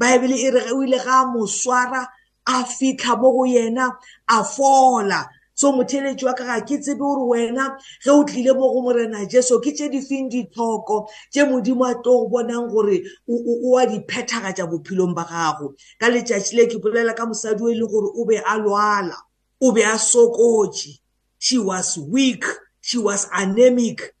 Baebele 0.00 0.38
e 0.38 0.50
re 0.50 0.70
o 0.70 0.82
ile 0.82 0.98
ga 0.98 1.22
a 1.22 1.26
mo 1.26 1.46
swara 1.46 2.06
a 2.46 2.64
fitlha 2.64 3.20
mo 3.20 3.32
go 3.32 3.44
yena 3.44 3.90
a 4.28 4.44
fola. 4.44 5.28
So 5.54 5.72
motheletši 5.72 6.24
wa 6.24 6.34
ka 6.34 6.44
ga 6.44 6.60
ke 6.64 6.80
tsebe 6.80 6.98
gore 6.98 7.22
wena 7.28 7.76
ge 8.02 8.10
o 8.10 8.24
tlile 8.24 8.54
mo 8.54 8.72
go 8.72 8.82
morena 8.82 9.26
jesu 9.28 9.60
ke 9.60 9.70
tše 9.76 9.88
difeng 9.92 10.30
ditlhoko 10.30 11.06
tše 11.30 11.44
modimo 11.44 11.84
a 11.84 11.94
tlo 12.02 12.24
go 12.24 12.28
bonang 12.32 12.70
gore 12.72 13.04
o 13.28 13.76
a 13.76 13.86
di 13.86 14.00
phethagatša 14.00 14.66
bophelong 14.66 15.14
ba 15.14 15.24
gago? 15.28 15.74
Ka 16.00 16.08
letšatši 16.08 16.56
le 16.56 16.66
ke 16.66 16.80
bolela 16.80 17.14
ka 17.14 17.26
mosadi 17.26 17.62
o 17.62 17.68
e 17.68 17.76
leng 17.76 17.90
gore 17.90 18.08
o 18.16 18.24
be 18.24 18.36
a 18.40 18.58
lwala 18.58 19.16
o 19.60 19.72
be 19.72 19.82
a 19.84 19.94
sokotše 20.00 20.98
she 21.38 21.58
was 21.58 21.98
weak 21.98 22.44
she 22.80 22.98
was 22.98 23.28
anemic 23.30 24.14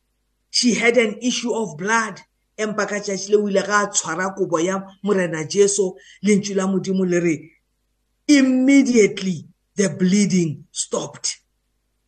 she 0.50 0.74
had 0.74 0.98
an 0.98 1.16
issue 1.22 1.54
of 1.54 1.76
blood. 1.78 2.20
Empa 2.58 2.86
ka 2.86 3.00
tšatši 3.00 3.30
le 3.32 3.36
o 3.40 3.48
ile 3.48 3.62
ga 3.64 3.82
a 3.82 3.90
tshwara 3.90 4.36
kobo 4.36 4.60
ya 4.60 4.84
morena 5.02 5.48
jesu 5.48 5.96
lentšu 6.22 6.54
la 6.54 6.66
modimo 6.68 7.08
le 7.08 7.20
re 7.20 7.51
immediately 8.38 9.46
the 9.76 9.88
bleeding 9.88 10.64
stopped. 10.70 11.38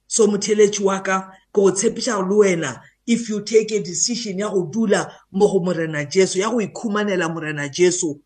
So 0.07 0.27
motheletši 0.27 0.81
wa 0.81 1.01
ka 1.01 1.31
ke 1.53 1.55
go 1.55 1.71
tshepiša 1.73 2.29
le 2.29 2.37
wena 2.37 2.81
if 3.07 3.29
you 3.29 3.43
take 3.43 3.73
a 3.73 3.83
decision 3.83 4.39
ya 4.39 4.51
go 4.51 4.67
dula 4.67 5.13
mo 5.33 5.49
go 5.49 5.61
morena 5.61 6.05
jesu 6.05 6.39
ya 6.39 6.51
go 6.51 6.61
ikhumanela 6.61 7.29
morena 7.33 7.69
jesu 7.69 8.21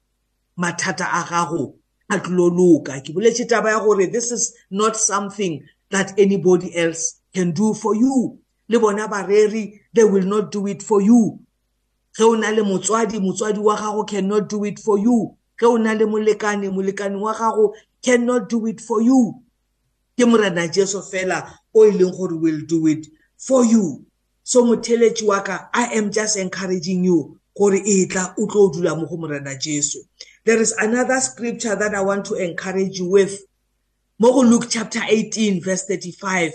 mathata 0.58 1.06
a 1.06 1.24
gago 1.24 1.74
a 2.10 2.18
tlilo 2.18 2.50
loka. 2.50 3.00
Ke 3.00 3.12
boletše 3.12 3.48
taba 3.48 3.70
ya 3.70 3.80
gore 3.80 4.06
this 4.06 4.32
is 4.32 4.54
not 4.70 4.96
something 4.96 5.62
that 5.90 6.18
anybody 6.18 6.76
else 6.76 7.20
can 7.34 7.52
do 7.52 7.74
for 7.74 7.94
you. 7.94 8.38
Le 8.68 8.78
bona 8.78 9.08
bareri 9.08 9.80
they 9.94 10.04
will 10.04 10.26
not 10.26 10.50
do 10.50 10.66
it 10.66 10.82
for 10.82 11.00
you. 11.00 11.40
Ge 12.16 12.22
o 12.22 12.34
na 12.34 12.50
le 12.50 12.62
motswadi 12.62 13.18
motswadi 13.18 13.58
wa 13.58 13.76
gago 13.76 14.06
cannot 14.06 14.48
do 14.48 14.64
it 14.64 14.78
for 14.78 14.98
you. 14.98 15.36
Ge 15.58 15.64
o 15.64 15.76
na 15.76 15.92
le 15.92 16.04
molekane 16.06 16.70
molekane 16.70 17.18
wa 17.20 17.32
gago 17.34 17.74
cannot 18.02 18.48
do 18.48 18.66
it 18.66 18.80
for 18.80 19.02
you. 19.02 19.42
Ke 20.18 20.26
morena 20.26 20.68
jesu 20.68 21.00
fela 21.00 21.46
o 21.74 21.84
e 21.84 21.90
leng 21.92 22.16
gore 22.16 22.36
will 22.36 22.60
do 22.66 22.86
it 22.86 23.06
for 23.36 23.64
you. 23.64 24.04
So 24.42 24.64
motheletši 24.64 25.26
wa 25.26 25.42
ka 25.42 25.68
i 25.74 25.94
am 25.94 26.10
just 26.10 26.36
encouraging 26.36 27.04
you 27.04 27.38
gore 27.56 27.76
e 27.84 28.06
tla 28.06 28.34
o 28.38 28.46
tlo 28.46 28.72
dula 28.72 28.96
mo 28.96 29.06
go 29.06 29.16
morena 29.16 29.56
jesu. 29.58 29.98
There 30.44 30.60
is 30.60 30.72
another 30.72 31.20
scripture 31.20 31.76
that 31.76 31.94
i 31.94 32.00
want 32.00 32.24
to 32.26 32.34
encourage 32.34 32.98
you 32.98 33.10
with. 33.10 33.42
Mo 34.18 34.32
go 34.32 34.40
luke 34.40 34.66
chapter 34.68 35.00
18 35.06 35.62
verse 35.62 35.84
35 35.86 36.52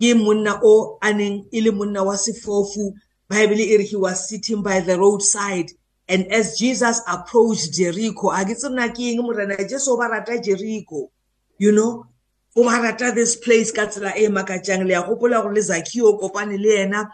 ke 0.00 0.14
monna 0.14 0.60
o 0.62 0.98
a 1.02 1.12
neng 1.12 1.46
e 1.52 1.60
le 1.60 1.72
monna 1.72 2.04
wa 2.04 2.14
sefofu. 2.14 2.92
Bible 3.28 3.60
e 3.60 3.76
re 3.78 3.84
he 3.84 3.96
was 3.96 4.28
sitting 4.28 4.62
by 4.62 4.80
the 4.80 4.98
roadside. 4.98 5.70
And 6.08 6.30
as 6.32 6.58
jesus 6.58 7.00
approached 7.08 7.72
jericho 7.72 8.30
a 8.30 8.44
ke 8.44 8.54
tsena 8.54 8.88
ke 8.94 9.12
eng 9.12 9.22
morena 9.22 9.56
jesu 9.56 9.96
ba 9.96 10.08
rata 10.08 10.40
jericho 10.40 11.10
you 11.58 11.72
know 11.72 12.06
o 12.56 12.64
ba 12.64 12.80
rata 12.80 13.12
this 13.12 13.36
place 13.36 13.70
ka 13.70 13.86
tsela 13.86 14.16
e 14.16 14.28
makatšang 14.28 14.86
le 14.86 14.92
ya 14.92 15.02
gopola 15.02 15.42
gore 15.42 15.54
le 15.54 15.60
zakio 15.60 16.18
kopane 16.18 16.56
le 16.58 16.72
yena 16.78 17.10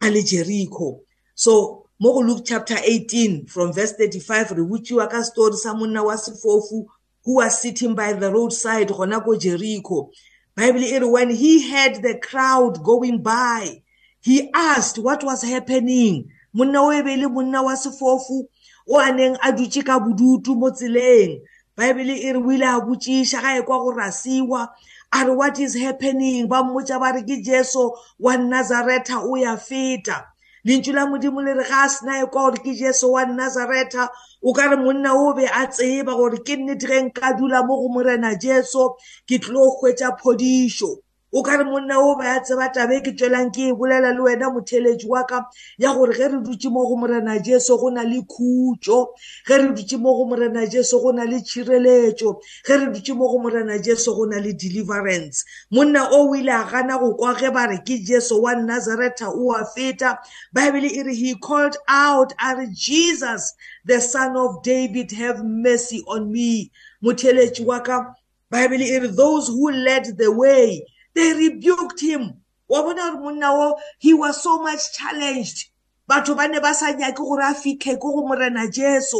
a 0.00 0.10
le 0.10 0.22
jericho. 0.22 1.00
So 1.34 1.86
mo 2.00 2.12
go 2.14 2.20
luke 2.20 2.44
chapter 2.46 2.76
18 2.82 3.46
from 3.46 3.72
verse 3.72 3.92
35 3.92 4.50
re 4.52 4.64
botšiwa 4.64 5.10
ka 5.10 5.22
story 5.22 5.56
sa 5.56 5.74
monna 5.74 6.02
wa 6.02 6.14
sefofu 6.14 6.86
who 7.24 7.36
was 7.36 7.60
sitting 7.60 7.94
by 7.94 8.14
the 8.14 8.32
roadside 8.32 8.88
gona 8.88 9.22
ko 9.22 9.36
jericho. 9.36 10.10
Bible 10.54 10.84
e 10.84 10.98
re 10.98 11.06
when 11.06 11.30
he 11.30 11.70
heard 11.70 12.00
the 12.02 12.18
crowd 12.18 12.82
going 12.82 13.22
by 13.22 13.82
he 14.22 14.50
asked 14.54 14.98
what 14.98 15.22
was 15.22 15.42
happening 15.42 16.30
monna 16.56 16.80
o 16.82 16.90
e 16.92 17.02
be 17.02 17.16
le 17.16 17.28
monna 17.28 17.60
wa 17.62 17.74
sefofu 17.76 18.48
o 18.88 18.98
a 18.98 19.12
neng 19.12 19.36
a 19.42 19.52
dutse 19.52 19.84
ka 19.84 19.98
bodutu 20.00 20.56
mo 20.56 20.70
tseleng. 20.70 21.42
Bible 21.76 22.16
e 22.16 22.32
re 22.32 22.40
o 22.40 22.50
ile 22.50 22.64
a 22.66 22.80
botšiša 22.80 23.42
ga 23.42 23.58
e 23.58 23.62
kwa 23.62 23.78
go 23.78 23.92
rasiwa. 23.92 24.68
A 25.12 25.24
re 25.26 25.34
what 25.34 25.58
is 25.60 25.76
happening? 25.76 26.48
Ba 26.48 26.62
mmotša 26.62 26.98
ba 26.98 27.12
re 27.12 27.22
ke 27.22 27.42
jesu 27.44 27.92
wa 28.18 28.36
nazareta 28.36 29.20
o 29.22 29.36
ya 29.36 29.56
feta. 29.56 30.24
Lentšu 30.66 30.92
la 30.94 31.06
modimo 31.06 31.44
le 31.44 31.52
re 31.54 31.64
ga 31.68 31.84
a 31.84 31.88
sena 31.88 32.22
e 32.22 32.26
kwa 32.26 32.50
gore 32.50 32.58
ke 32.64 32.72
jesu 32.74 33.12
wa 33.12 33.24
nazareta 33.26 34.08
o 34.42 34.52
ka 34.52 34.70
re 34.70 34.76
monna 34.76 35.12
o 35.14 35.34
be 35.34 35.44
a 35.44 35.66
tseba 35.66 36.16
gore 36.16 36.38
ke 36.42 36.56
nnete 36.56 36.86
ge 36.88 37.00
nka 37.02 37.36
dula 37.38 37.62
mo 37.66 37.76
go 37.76 37.88
morena 37.92 38.34
jesu 38.34 38.96
ke 39.28 39.38
tlo 39.38 39.76
hwetša 39.76 40.16
phodišo. 40.16 41.05
O 41.32 41.42
ka 41.42 41.56
re 41.56 41.64
monna 41.64 41.98
o 41.98 42.16
ba 42.16 42.24
ya 42.24 42.40
tseba 42.40 42.72
tabe 42.72 43.02
ke 43.02 43.12
tswelang 43.12 43.50
ke 43.50 43.68
e 43.68 43.72
bolela 43.72 44.14
le 44.14 44.22
wena 44.22 44.46
motheletši 44.50 45.06
wa 45.08 45.24
ka 45.26 45.44
ya 45.78 45.92
gore 45.92 46.14
ge 46.14 46.28
re 46.28 46.38
dutse 46.38 46.70
mo 46.70 46.86
go 46.86 46.96
morena 46.96 47.42
jesu 47.42 47.76
go 47.76 47.90
na 47.90 48.02
le 48.02 48.22
khutso. 48.22 49.08
Ge 49.46 49.58
re 49.58 49.68
dutse 49.74 49.98
mo 49.98 50.14
go 50.14 50.24
morena 50.24 50.66
jesu 50.66 51.00
go 51.02 51.10
na 51.10 51.24
le 51.24 51.40
tšhireletšo 51.42 52.40
ge 52.64 52.76
re 52.78 52.86
dutse 52.94 53.14
mo 53.16 53.26
go 53.28 53.38
morena 53.38 53.78
jesu 53.82 54.14
go 54.14 54.24
na 54.24 54.38
le 54.38 54.52
deliverance. 54.52 55.44
Monna 55.72 56.08
o 56.12 56.30
o 56.30 56.34
ile 56.34 56.52
a 56.52 56.64
gana 56.70 56.96
go 56.98 57.14
kwa 57.14 57.34
ge 57.34 57.50
ba 57.50 57.66
re 57.66 57.78
ke 57.78 57.98
jesu 58.06 58.40
wa 58.40 58.54
nazareta 58.54 59.26
o 59.28 59.50
a 59.52 59.64
feta. 59.64 60.18
Bible 60.52 60.86
e 60.86 61.02
re 61.02 61.14
he 61.14 61.34
called 61.34 61.76
out 61.88 62.32
a 62.40 62.56
re 62.56 62.68
jesus 62.72 63.52
the 63.84 64.00
son 64.00 64.36
of 64.36 64.62
david 64.62 65.10
have 65.10 65.42
mercy 65.44 66.04
on 66.06 66.30
me. 66.30 66.70
Motheletši 67.02 67.64
wa 67.66 67.80
ka 67.80 68.14
bible 68.48 68.80
e 68.80 68.98
re 69.00 69.08
those 69.08 69.48
who 69.48 69.72
led 69.72 70.16
the 70.16 70.30
way 70.30 70.86
they 71.16 71.32
rebuked 71.32 72.00
him. 72.00 72.34
Wa 72.68 72.82
bona 72.82 73.10
gore 73.12 73.22
monna 73.22 73.50
o 73.50 73.78
he 73.98 74.12
was 74.14 74.42
so 74.42 74.62
much 74.62 74.92
challenged. 74.92 75.70
Batho 76.08 76.36
ba 76.36 76.46
ne 76.46 76.60
ba 76.60 76.74
sa 76.74 76.92
nyake 76.92 77.16
gore 77.16 77.40
a 77.40 77.54
fitlhe 77.54 77.98
ko 77.98 78.12
go 78.12 78.28
morena 78.28 78.70
jesu. 78.70 79.16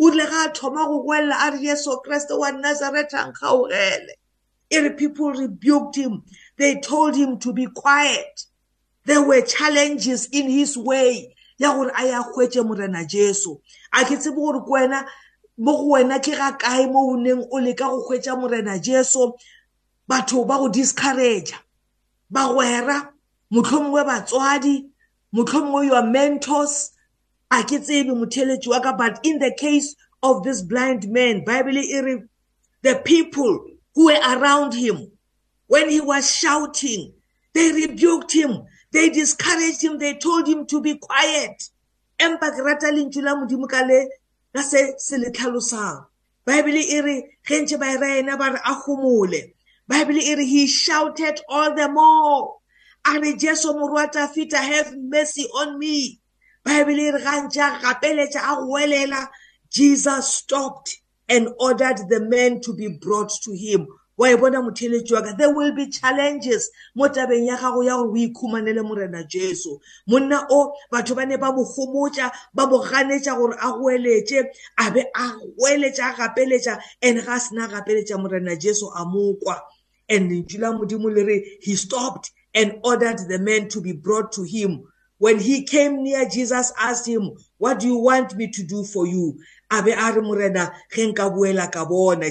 O 0.00 0.10
rile 0.10 0.26
ga 0.28 0.44
a 0.44 0.52
thoma 0.52 0.84
go 0.86 1.02
gwelela 1.04 1.48
a 1.48 1.50
re 1.52 1.58
jesu 1.58 1.96
kreste 2.04 2.38
wa 2.38 2.50
nazareta 2.50 3.32
nkgaogele. 3.32 4.12
E 4.70 4.78
re 4.78 4.90
people 4.90 5.32
rebuked 5.32 5.96
him. 5.96 6.22
They 6.58 6.80
told 6.80 7.16
him 7.16 7.38
to 7.38 7.52
be 7.52 7.66
quiet. 7.66 8.44
There 9.06 9.22
were 9.22 9.40
challenges 9.40 10.28
in 10.30 10.50
his 10.50 10.76
way 10.76 11.34
ya 11.56 11.74
gore 11.74 11.90
a 11.96 12.06
ya 12.06 12.22
hwetše 12.22 12.64
morena 12.66 13.06
jesu. 13.06 13.58
A 13.92 14.04
ke 14.04 14.18
tsebe 14.18 14.36
gore 14.36 14.60
ko 14.60 14.72
wena 14.72 15.06
mo 15.56 15.76
go 15.76 15.94
wena 15.94 16.22
ke 16.22 16.36
ga 16.36 16.52
kae 16.58 16.86
mo 16.86 17.12
o 17.12 17.16
neng 17.16 17.48
o 17.50 17.56
leka 17.56 17.88
go 17.88 18.06
hwetša 18.06 18.38
morena 18.38 18.78
jesu? 18.78 19.32
Batho 20.08 20.46
ba 20.46 20.56
go 20.58 20.68
discouragea 20.68 21.58
bagwera 22.30 23.12
mohlomongwe 23.52 24.04
batswadi 24.04 24.90
mohlomongwe 25.34 25.86
your 25.86 26.02
mentors. 26.02 26.92
A 27.50 27.62
ke 27.62 27.80
tsebe 27.80 28.12
motheletši 28.12 28.68
wa 28.68 28.80
ka 28.80 28.92
but 28.92 29.20
in 29.24 29.38
the 29.38 29.54
case 29.54 29.96
of 30.22 30.42
this 30.42 30.60
blind 30.60 31.08
man 31.08 31.44
bible 31.44 31.78
e 31.78 32.00
re 32.00 32.22
the 32.82 32.96
people 33.04 33.64
who 33.94 34.06
were 34.06 34.20
around 34.36 34.74
him 34.74 35.10
when 35.66 35.88
he 35.88 36.00
was 36.00 36.30
shouting 36.30 37.14
they 37.54 37.72
rebuked 37.72 38.32
him 38.32 38.64
they 38.92 39.08
discouraged 39.08 39.82
him 39.82 39.98
they 39.98 40.14
told 40.14 40.46
him 40.46 40.66
to 40.66 40.80
be 40.80 40.96
quiet. 40.96 41.70
Empa 42.18 42.50
ke 42.50 42.64
rata 42.64 42.86
lentšu 42.92 43.22
la 43.22 43.34
modimo 43.34 43.68
ka 43.68 43.80
le 43.80 44.08
ka 44.54 44.62
se 44.62 44.94
se 44.98 45.16
le 45.16 45.30
tlhalosang. 45.30 46.04
Bible 46.44 46.76
e 46.76 47.00
re 47.00 47.22
ge 47.46 47.62
ntse 47.62 47.78
ba 47.78 47.86
e 47.86 47.96
ra 47.96 48.06
ena 48.18 48.36
ba 48.36 48.52
re 48.52 48.60
a 48.64 48.74
gomole 48.74 49.54
bible 49.88 50.18
e 50.18 50.34
re 50.34 50.44
he 50.44 50.66
shouted 50.66 51.40
all 51.48 51.74
the 51.74 51.88
more. 51.88 52.56
A 53.06 53.18
re 53.20 53.36
jesu 53.36 53.72
morwata 53.72 54.28
fita 54.28 54.56
have 54.56 54.94
mercy 54.96 55.44
on 55.44 55.78
me. 55.78 56.20
Bible 56.64 57.00
e 57.00 57.10
re 57.10 57.20
ga 57.22 57.42
ntse 57.42 57.60
a 57.60 57.78
gapeletša 57.80 58.40
a 58.40 58.56
go 58.56 58.72
welela 58.74 59.28
jesus 59.70 60.34
stopped 60.34 60.96
and 61.28 61.48
ordered 61.58 62.08
the 62.08 62.20
man 62.20 62.60
to 62.60 62.74
be 62.74 62.88
brought 62.88 63.32
to 63.42 63.52
him. 63.52 63.86
Wa 64.18 64.26
e 64.26 64.36
bona 64.36 64.60
motheletši 64.60 65.12
wa 65.12 65.22
ka 65.22 65.32
there 65.38 65.54
will 65.54 65.74
be 65.74 65.88
challenges. 65.88 66.70
Mo 66.94 67.08
tabeng 67.08 67.46
ya 67.46 67.56
gago 67.56 67.84
ya 67.84 67.96
gore 67.96 68.10
o 68.10 68.28
ikhumanele 68.28 68.82
morena 68.84 69.24
jesu. 69.24 69.78
Monna 70.06 70.46
o 70.50 70.74
batho 70.92 71.14
ba 71.14 71.24
ne 71.24 71.36
ba 71.36 71.52
mo 71.52 71.64
gomotša 71.64 72.30
ba 72.52 72.66
mo 72.66 72.82
ganetša 72.82 73.36
gore 73.38 73.56
a 73.56 73.72
goeletše 73.72 74.44
a 74.78 74.90
be 74.90 75.00
a 75.14 75.32
goeletša 75.56 76.12
a 76.12 76.14
gapeletša 76.18 76.80
and 77.02 77.24
ga 77.24 77.38
sena 77.38 77.68
gapeletša 77.68 78.20
morena 78.20 78.56
jesu 78.56 78.90
a 78.94 79.04
mokwa 79.04 79.60
and 80.08 80.30
lentšu 80.30 80.58
la 80.58 80.72
modimo 80.72 81.08
le 81.14 81.24
re 81.24 81.58
he 81.60 81.76
stopped 81.76 82.30
and 82.54 82.78
ordered 82.82 83.18
the 83.28 83.38
man 83.38 83.68
to 83.68 83.80
be 83.80 83.92
brought 83.92 84.32
to 84.32 84.42
him. 84.42 84.82
When 85.18 85.40
he 85.40 85.64
came 85.64 86.02
near 86.04 86.28
jesus 86.28 86.72
asked 86.78 87.06
him 87.06 87.32
what 87.58 87.80
do 87.80 87.86
you 87.88 87.98
want 87.98 88.36
me 88.36 88.50
to 88.52 88.62
do 88.62 88.84
for 88.84 89.06
you? 89.06 89.38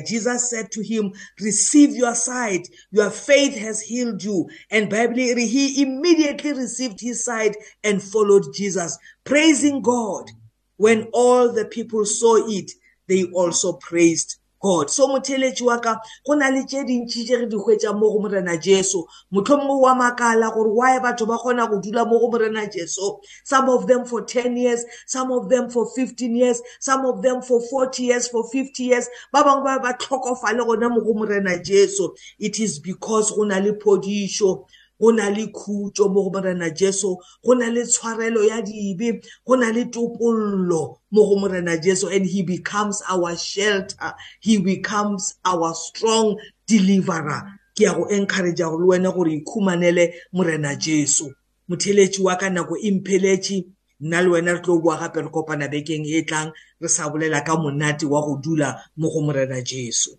Jesus 0.07 0.49
said 0.49 0.71
to 0.71 0.81
him 0.83 1.13
receive 1.39 1.95
your 1.95 2.15
sight. 2.15 2.67
Your 2.91 3.09
faith 3.11 3.55
has 3.57 3.81
healed 3.81 4.23
you. 4.23 4.49
And 4.71 4.89
bible 4.89 5.15
he 5.15 5.81
immediately 5.81 6.53
received 6.53 6.99
his 7.01 7.23
sight 7.23 7.55
and 7.83 8.01
followed 8.01 8.53
jesus 8.53 8.97
praising 9.23 9.81
god. 9.81 10.31
When 10.77 11.09
all 11.13 11.51
the 11.51 11.65
people 11.65 12.05
saw 12.05 12.47
it 12.47 12.71
they 13.07 13.25
also 13.25 13.73
praised 13.73 14.37
god. 14.61 14.89
So 14.89 15.07
motheletši 15.07 15.61
wa 15.65 15.79
ka 15.79 15.99
go 16.25 16.33
na 16.35 16.49
le 16.49 16.63
tše 16.63 16.83
dintši 16.83 17.25
tše 17.25 17.35
re 17.39 17.45
di 17.45 17.57
hwetšang 17.57 17.99
mo 17.99 18.11
go 18.11 18.19
morena 18.19 18.57
jesu. 18.57 19.05
Mohlomongwe 19.33 19.81
wa 19.81 19.95
makala 19.95 20.53
gore 20.53 20.71
why 20.71 20.99
batho 20.99 21.27
ba 21.27 21.37
kgona 21.37 21.69
go 21.69 21.79
dula 21.81 22.05
mo 22.05 22.19
go 22.19 22.31
morena 22.31 22.67
jesu? 22.67 23.17
Some 23.43 23.69
of 23.69 23.87
them 23.87 24.05
for 24.05 24.23
10 24.23 24.57
years 24.57 24.83
some 25.05 25.31
of 25.31 25.49
them 25.49 25.69
for 25.69 25.87
15 25.95 26.35
years 26.35 26.61
some 26.79 27.05
of 27.05 27.21
them 27.21 27.41
for 27.41 27.61
40 27.61 28.03
years 28.03 28.27
for 28.27 28.47
50 28.49 28.83
years. 28.83 29.07
Ba 29.31 29.43
bangwe 29.43 29.63
ba 29.63 29.79
ba 29.79 29.93
tlhokofale 29.93 30.65
gona 30.65 30.89
mo 30.89 31.01
go 31.01 31.13
morena 31.13 31.61
jesu. 31.63 32.13
It 32.39 32.59
is 32.59 32.79
because 32.79 33.31
go 33.31 33.43
na 33.43 33.57
le 33.59 33.73
phodišo. 33.73 34.67
Go 34.99 35.11
na 35.11 35.29
le 35.29 35.47
khutso 35.47 36.09
mo 36.09 36.23
go 36.23 36.29
morena 36.29 36.69
jesu 36.69 37.17
go 37.43 37.53
na 37.53 37.69
le 37.69 37.85
tshwarelo 37.85 38.43
ya 38.47 38.61
dibe 38.61 39.21
go 39.45 39.55
na 39.55 39.71
le 39.71 39.85
topollo 39.85 40.99
mo 41.11 41.21
go 41.27 41.35
morena 41.39 41.77
jesu 41.77 42.07
and 42.07 42.25
he 42.25 42.43
becomes 42.43 43.01
our 43.09 43.35
shelter 43.35 44.13
he 44.39 44.57
becomes 44.57 45.35
our 45.45 45.73
strong 45.73 46.37
deliverer. 46.67 47.59
Ke 47.75 47.81
ya 47.83 47.93
go 47.93 48.05
encouragea 48.05 48.69
go 48.69 48.77
le 48.77 48.85
wena 48.85 49.11
gore 49.13 49.33
ikhumanele 49.33 50.13
morena 50.33 50.75
jesu 50.75 51.33
motheletši 51.69 52.21
wa 52.23 52.35
ka 52.35 52.49
nako 52.49 52.77
e 52.77 52.91
mpheletše 52.91 53.65
nna 53.99 54.21
le 54.21 54.29
wena 54.29 54.53
re 54.53 54.59
tlo 54.59 54.79
boa 54.79 54.97
gape 54.97 55.21
re 55.21 55.29
kopana 55.29 55.67
bekeng 55.67 56.05
e 56.05 56.21
tlang 56.21 56.51
re 56.81 56.89
sa 56.89 57.09
bolela 57.09 57.41
ka 57.45 57.55
monate 57.57 58.05
wa 58.05 58.21
go 58.21 58.37
dula 58.37 58.81
mo 58.97 59.09
go 59.09 59.21
morena 59.21 59.61
jesu 59.61 60.11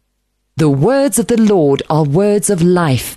The 0.59 0.69
words 0.69 1.19
of 1.21 1.29
the 1.29 1.37
Lord 1.37 1.85
are 1.89 2.03
words 2.03 2.51
of 2.51 2.61
life. 2.63 3.17